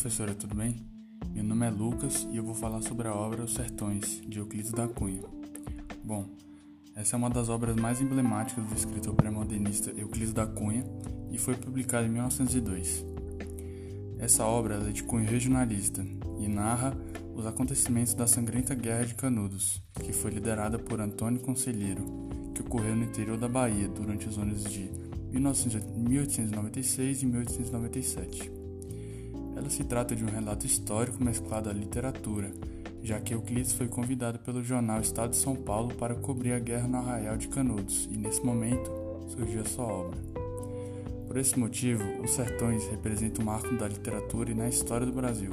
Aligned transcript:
professora, 0.00 0.32
tudo 0.32 0.54
bem? 0.54 0.76
Meu 1.34 1.42
nome 1.42 1.66
é 1.66 1.70
Lucas 1.70 2.24
e 2.30 2.36
eu 2.36 2.44
vou 2.44 2.54
falar 2.54 2.80
sobre 2.82 3.08
a 3.08 3.12
obra 3.12 3.42
Os 3.42 3.54
Sertões, 3.54 4.22
de 4.28 4.38
Euclides 4.38 4.70
da 4.70 4.86
Cunha. 4.86 5.20
Bom, 6.04 6.24
essa 6.94 7.16
é 7.16 7.18
uma 7.18 7.28
das 7.28 7.48
obras 7.48 7.74
mais 7.74 8.00
emblemáticas 8.00 8.64
do 8.64 8.76
escritor 8.76 9.12
pré-modernista 9.14 9.90
Euclides 9.90 10.32
da 10.32 10.46
Cunha 10.46 10.84
e 11.32 11.36
foi 11.36 11.56
publicada 11.56 12.06
em 12.06 12.10
1902. 12.10 13.04
Essa 14.20 14.44
obra 14.44 14.76
é 14.76 14.92
de 14.92 15.02
cunho 15.02 15.28
regionalista 15.28 16.06
e 16.38 16.46
narra 16.46 16.96
os 17.34 17.44
acontecimentos 17.44 18.14
da 18.14 18.28
sangrenta 18.28 18.76
Guerra 18.76 19.04
de 19.04 19.16
Canudos, 19.16 19.82
que 19.94 20.12
foi 20.12 20.30
liderada 20.30 20.78
por 20.78 21.00
Antônio 21.00 21.40
Conselheiro, 21.40 22.04
que 22.54 22.62
ocorreu 22.62 22.94
no 22.94 23.02
interior 23.02 23.36
da 23.36 23.48
Bahia 23.48 23.88
durante 23.88 24.28
os 24.28 24.38
anos 24.38 24.62
de 24.62 24.88
1896 25.32 27.22
e 27.24 27.26
1897. 27.26 28.57
Ela 29.58 29.70
se 29.70 29.82
trata 29.82 30.14
de 30.14 30.24
um 30.24 30.28
relato 30.28 30.64
histórico 30.64 31.22
mesclado 31.22 31.68
à 31.68 31.72
literatura, 31.72 32.52
já 33.02 33.18
que 33.18 33.34
Euclides 33.34 33.72
foi 33.72 33.88
convidado 33.88 34.38
pelo 34.38 34.62
jornal 34.62 35.00
Estado 35.00 35.30
de 35.30 35.36
São 35.36 35.56
Paulo 35.56 35.92
para 35.96 36.14
cobrir 36.14 36.52
a 36.52 36.60
guerra 36.60 36.86
no 36.86 36.98
Arraial 36.98 37.36
de 37.36 37.48
Canudos, 37.48 38.08
e 38.08 38.16
nesse 38.16 38.40
momento 38.46 38.88
surgiu 39.26 39.62
a 39.62 39.64
sua 39.64 39.84
obra. 39.84 40.18
Por 41.26 41.36
esse 41.36 41.58
motivo, 41.58 42.04
Os 42.22 42.30
Sertões 42.30 42.86
representa 42.86 43.42
um 43.42 43.46
marco 43.46 43.76
da 43.76 43.88
literatura 43.88 44.52
e 44.52 44.54
na 44.54 44.68
história 44.68 45.04
do 45.04 45.12
Brasil, 45.12 45.50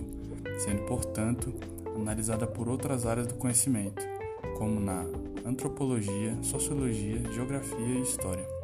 sendo, 0.59 0.83
portanto, 0.85 1.51
analisada 1.95 2.45
por 2.45 2.69
outras 2.69 3.07
áreas 3.07 3.25
do 3.25 3.33
conhecimento, 3.33 4.03
como 4.59 4.79
na 4.79 5.03
antropologia, 5.43 6.37
sociologia, 6.43 7.23
geografia 7.33 7.79
e 7.79 8.01
história. 8.03 8.54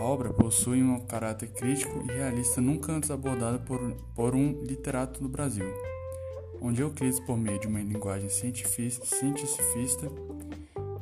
A 0.00 0.02
obra 0.02 0.32
possui 0.32 0.82
um 0.82 0.98
caráter 1.00 1.50
crítico 1.50 2.02
e 2.08 2.12
realista 2.14 2.58
nunca 2.58 2.90
antes 2.90 3.10
abordado 3.10 3.60
por, 3.60 3.78
por 4.14 4.34
um 4.34 4.62
literato 4.62 5.20
do 5.20 5.28
Brasil, 5.28 5.66
onde 6.58 6.80
Euclides, 6.80 7.20
por 7.20 7.36
meio 7.36 7.60
de 7.60 7.66
uma 7.66 7.82
linguagem 7.82 8.30
cientificista, 8.30 10.10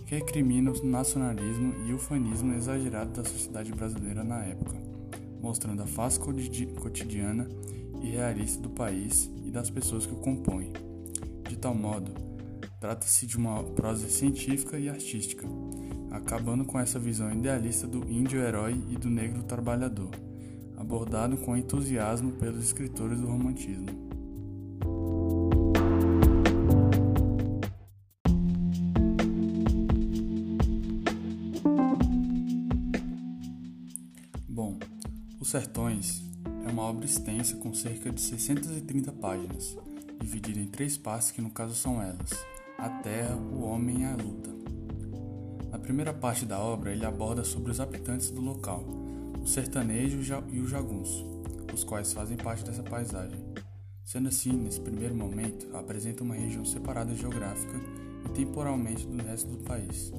recrimina 0.05 0.73
o 0.73 0.85
nacionalismo 0.85 1.87
e 1.87 1.95
o 1.95 1.99
fanismo 1.99 2.53
exagerado 2.55 3.13
da 3.13 3.23
sociedade 3.23 3.71
brasileira 3.71 4.25
na 4.25 4.43
época, 4.43 4.75
mostrando 5.41 5.81
a 5.81 5.87
face 5.87 6.19
cotidiana 6.19 7.49
e 8.03 8.11
realista 8.11 8.61
do 8.61 8.71
país 8.71 9.31
e 9.45 9.51
das 9.53 9.71
pessoas 9.71 10.07
que 10.07 10.13
o 10.13 10.17
compõem. 10.17 10.73
De 11.49 11.57
tal 11.57 11.73
modo, 11.73 12.11
trata-se 12.81 13.29
de 13.29 13.37
uma 13.37 13.63
prosa 13.63 14.09
científica 14.09 14.77
e 14.77 14.89
artística, 14.89 15.47
acabando 16.11 16.65
com 16.65 16.79
essa 16.79 16.99
visão 16.99 17.33
idealista 17.33 17.87
do 17.87 18.09
índio 18.11 18.41
herói 18.41 18.81
e 18.89 18.97
do 18.97 19.11
negro 19.11 19.43
trabalhador, 19.43 20.11
abordado 20.77 21.37
com 21.39 21.57
entusiasmo 21.57 22.33
pelos 22.33 22.65
escritores 22.65 23.21
do 23.21 23.27
romantismo. 23.27 23.87
Bom, 34.49 34.79
Os 35.41 35.49
Sertões 35.49 36.23
é 36.67 36.71
uma 36.71 36.83
obra 36.83 37.05
extensa 37.05 37.57
com 37.57 37.73
cerca 37.73 38.11
de 38.11 38.21
630 38.21 39.13
páginas, 39.13 39.77
dividida 40.21 40.61
em 40.61 40.67
três 40.67 40.97
partes 40.97 41.31
que 41.31 41.41
no 41.41 41.51
caso 41.51 41.75
são 41.75 42.03
elas: 42.03 42.31
a 42.77 42.89
terra, 42.89 43.37
o 43.37 43.63
homem 43.63 44.03
e 44.03 44.05
a 44.05 44.17
luta. 44.17 44.78
Na 45.71 45.79
primeira 45.79 46.15
parte 46.15 46.47
da 46.47 46.59
obra, 46.59 46.93
ele 46.93 47.05
aborda 47.05 47.45
sobre 47.45 47.71
os 47.71 47.79
habitantes 47.79 48.31
do 48.31 48.41
local, 48.41 48.83
o 49.43 49.47
sertanejo 49.47 50.19
e 50.51 50.61
o 50.61 50.67
jagunço, 50.67 51.27
os 51.73 51.85
quais 51.85 52.13
fazem 52.13 52.39
parte 52.39 52.65
dessa 52.65 52.83
paisagem. 52.83 53.39
Sendo 54.03 54.29
assim, 54.29 54.53
nesse 54.53 54.81
primeiro 54.81 55.15
momento, 55.15 55.69
apresenta 55.77 56.23
uma 56.23 56.35
região 56.35 56.65
separada 56.65 57.15
geográfica 57.15 57.75
e 58.25 58.29
temporalmente 58.31 59.07
do 59.07 59.23
resto 59.23 59.51
do 59.51 59.59
país. 59.59 60.11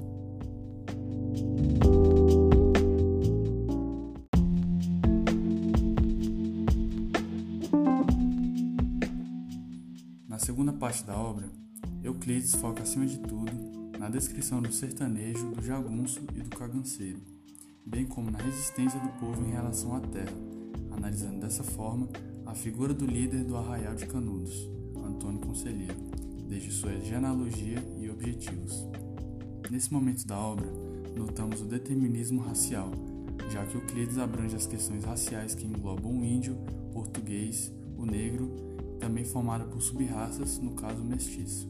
Na 10.27 10.37
segunda 10.37 10.71
parte 10.71 11.03
da 11.03 11.17
obra, 11.17 11.49
Euclides 12.03 12.53
foca 12.53 12.83
acima 12.83 13.07
de 13.07 13.17
tudo 13.17 13.88
na 13.99 14.07
descrição 14.07 14.61
do 14.61 14.71
sertanejo, 14.71 15.51
do 15.51 15.61
jagunço 15.61 16.21
e 16.33 16.41
do 16.41 16.49
caganceiro, 16.55 17.19
bem 17.85 18.05
como 18.05 18.31
na 18.31 18.37
resistência 18.37 18.97
do 18.97 19.09
povo 19.19 19.45
em 19.45 19.51
relação 19.51 19.93
à 19.93 19.99
terra, 19.99 20.31
analisando 20.89 21.41
dessa 21.41 21.65
forma 21.65 22.07
a 22.45 22.55
figura 22.55 22.93
do 22.93 23.05
líder 23.05 23.43
do 23.43 23.57
Arraial 23.57 23.95
de 23.95 24.07
Canudos, 24.07 24.69
Antônio 25.05 25.41
Conselheiro, 25.41 25.97
desde 26.47 26.71
sua 26.71 26.97
genealogia 27.01 27.83
e 27.99 28.09
objetivos. 28.09 28.87
Nesse 29.69 29.91
momento 29.91 30.25
da 30.25 30.39
obra, 30.39 30.67
notamos 31.17 31.59
o 31.59 31.65
determinismo 31.65 32.41
racial, 32.41 32.91
já 33.51 33.65
que 33.65 33.75
Euclides 33.75 34.17
abrange 34.17 34.55
as 34.55 34.65
questões 34.65 35.03
raciais 35.03 35.53
que 35.53 35.67
englobam 35.67 36.21
o 36.21 36.23
índio, 36.23 36.55
português, 36.93 37.69
o 37.97 38.05
negro, 38.05 38.49
também 38.97 39.25
formado 39.25 39.65
por 39.69 39.81
subraças, 39.81 40.57
no 40.57 40.71
caso 40.71 41.03
mestiço 41.03 41.67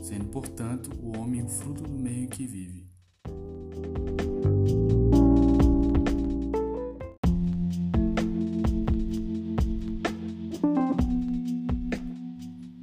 sendo, 0.00 0.26
portanto, 0.26 0.90
o 1.02 1.18
homem 1.18 1.42
o 1.42 1.48
fruto 1.48 1.82
do 1.82 1.88
meio 1.88 2.24
em 2.24 2.28
que 2.28 2.46
vive. 2.46 2.86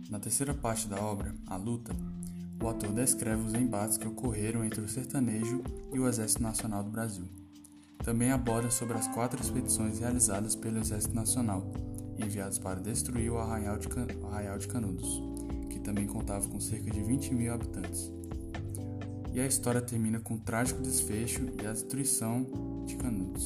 Na 0.10 0.20
terceira 0.20 0.54
parte 0.54 0.88
da 0.88 1.02
obra, 1.02 1.34
A 1.48 1.56
Luta, 1.56 1.96
o 2.62 2.68
ator 2.68 2.92
descreve 2.94 3.44
os 3.44 3.54
embates 3.54 3.98
que 3.98 4.08
ocorreram 4.08 4.64
entre 4.64 4.82
o 4.82 4.88
sertanejo 4.88 5.62
e 5.92 6.00
o 6.00 6.08
Exército 6.08 6.42
Nacional 6.42 6.84
do 6.84 6.92
Brasil. 6.92 7.26
Também 8.04 8.32
aborda 8.32 8.70
sobre 8.70 8.98
as 8.98 9.08
quatro 9.08 9.42
expedições 9.42 10.00
realizadas 10.00 10.56
pelo 10.56 10.80
Exército 10.80 11.16
Nacional, 11.16 11.64
enviados 12.18 12.60
para 12.60 12.80
destruir 12.80 13.32
o 13.32 13.38
Arraial 13.38 13.78
de, 13.78 13.88
Can 13.88 14.08
Arraial 14.28 14.58
de 14.58 14.68
Canudos 14.68 15.43
também 15.84 16.08
contava 16.08 16.48
com 16.48 16.60
cerca 16.60 16.90
de 16.90 17.02
20 17.02 17.34
mil 17.34 17.54
habitantes. 17.54 18.12
E 19.34 19.40
a 19.40 19.46
história 19.46 19.82
termina 19.82 20.20
com 20.20 20.36
o 20.36 20.38
um 20.38 20.40
trágico 20.40 20.82
desfecho 20.82 21.42
e 21.62 21.66
a 21.66 21.72
destruição 21.72 22.46
de 22.86 22.96
Canudos. 22.96 23.46